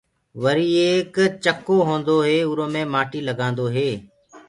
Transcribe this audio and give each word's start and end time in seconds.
وري 0.43 0.67
ايڪ 0.83 1.15
ڇڪو 1.43 1.75
هوندو 1.87 2.15
هي 2.27 2.37
اُرو 2.47 2.65
مي 2.73 2.83
مآٽي 2.93 3.19
لگآندو 3.29 3.65
هي۔ 3.75 3.89